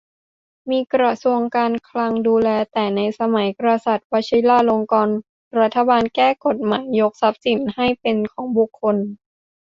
[0.69, 5.17] มีกระทรวงการคลังดูแล แต่ในสมัยกษัตริย์วชิราลงกรณ์
[5.59, 8.95] รัฐบาลแก้กฎหมายยกทรัพย์สินนี้ให้เป็นของบุคคล